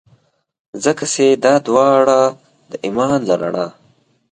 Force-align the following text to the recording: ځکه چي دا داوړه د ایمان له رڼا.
ځکه 0.83 1.03
چي 1.13 1.25
دا 1.43 1.53
داوړه 1.65 2.21
د 2.69 2.73
ایمان 2.85 3.19
له 3.29 3.35
رڼا. 3.41 3.67